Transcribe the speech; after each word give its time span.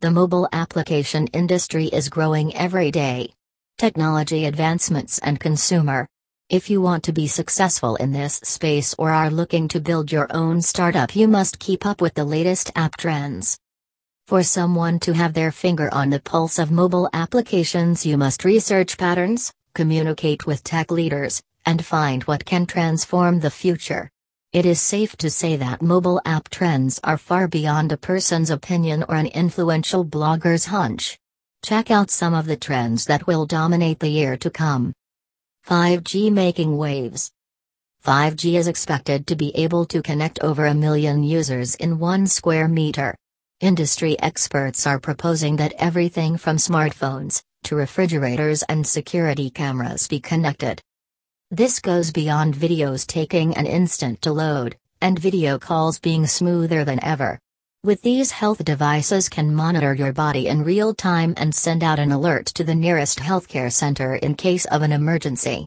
The 0.00 0.12
mobile 0.12 0.48
application 0.52 1.26
industry 1.28 1.86
is 1.86 2.08
growing 2.08 2.54
every 2.54 2.92
day. 2.92 3.34
Technology 3.78 4.44
advancements 4.44 5.18
and 5.18 5.40
consumer. 5.40 6.06
If 6.48 6.70
you 6.70 6.80
want 6.80 7.02
to 7.04 7.12
be 7.12 7.26
successful 7.26 7.96
in 7.96 8.12
this 8.12 8.34
space 8.44 8.94
or 8.96 9.10
are 9.10 9.28
looking 9.28 9.66
to 9.66 9.80
build 9.80 10.12
your 10.12 10.28
own 10.30 10.62
startup, 10.62 11.16
you 11.16 11.26
must 11.26 11.58
keep 11.58 11.84
up 11.84 12.00
with 12.00 12.14
the 12.14 12.24
latest 12.24 12.70
app 12.76 12.96
trends. 12.96 13.58
For 14.28 14.44
someone 14.44 15.00
to 15.00 15.14
have 15.14 15.34
their 15.34 15.50
finger 15.50 15.92
on 15.92 16.10
the 16.10 16.20
pulse 16.20 16.60
of 16.60 16.70
mobile 16.70 17.10
applications, 17.12 18.06
you 18.06 18.16
must 18.16 18.44
research 18.44 18.98
patterns, 18.98 19.52
communicate 19.74 20.46
with 20.46 20.62
tech 20.62 20.92
leaders, 20.92 21.42
and 21.66 21.84
find 21.84 22.22
what 22.22 22.44
can 22.44 22.66
transform 22.66 23.40
the 23.40 23.50
future. 23.50 24.12
It 24.50 24.64
is 24.64 24.80
safe 24.80 25.14
to 25.18 25.28
say 25.28 25.56
that 25.56 25.82
mobile 25.82 26.22
app 26.24 26.48
trends 26.48 26.98
are 27.04 27.18
far 27.18 27.48
beyond 27.48 27.92
a 27.92 27.98
person's 27.98 28.48
opinion 28.48 29.04
or 29.06 29.14
an 29.14 29.26
influential 29.26 30.06
blogger's 30.06 30.64
hunch. 30.64 31.18
Check 31.62 31.90
out 31.90 32.10
some 32.10 32.32
of 32.32 32.46
the 32.46 32.56
trends 32.56 33.04
that 33.04 33.26
will 33.26 33.44
dominate 33.44 34.00
the 34.00 34.08
year 34.08 34.38
to 34.38 34.48
come. 34.48 34.94
5G 35.66 36.32
making 36.32 36.78
waves. 36.78 37.30
5G 38.02 38.54
is 38.54 38.68
expected 38.68 39.26
to 39.26 39.36
be 39.36 39.54
able 39.54 39.84
to 39.84 40.00
connect 40.00 40.38
over 40.38 40.64
a 40.64 40.74
million 40.74 41.22
users 41.22 41.74
in 41.74 41.98
one 41.98 42.26
square 42.26 42.68
meter. 42.68 43.14
Industry 43.60 44.18
experts 44.18 44.86
are 44.86 44.98
proposing 44.98 45.56
that 45.56 45.74
everything 45.76 46.38
from 46.38 46.56
smartphones 46.56 47.42
to 47.64 47.76
refrigerators 47.76 48.62
and 48.62 48.86
security 48.86 49.50
cameras 49.50 50.08
be 50.08 50.20
connected. 50.20 50.80
This 51.50 51.80
goes 51.80 52.12
beyond 52.12 52.54
videos 52.54 53.06
taking 53.06 53.56
an 53.56 53.64
instant 53.64 54.20
to 54.20 54.32
load, 54.32 54.76
and 55.00 55.18
video 55.18 55.58
calls 55.58 55.98
being 55.98 56.26
smoother 56.26 56.84
than 56.84 57.02
ever. 57.02 57.40
With 57.82 58.02
these 58.02 58.32
health 58.32 58.62
devices 58.62 59.30
can 59.30 59.54
monitor 59.54 59.94
your 59.94 60.12
body 60.12 60.48
in 60.48 60.62
real 60.62 60.92
time 60.92 61.32
and 61.38 61.54
send 61.54 61.82
out 61.82 61.98
an 61.98 62.12
alert 62.12 62.44
to 62.48 62.64
the 62.64 62.74
nearest 62.74 63.18
healthcare 63.20 63.72
center 63.72 64.16
in 64.16 64.34
case 64.34 64.66
of 64.66 64.82
an 64.82 64.92
emergency. 64.92 65.66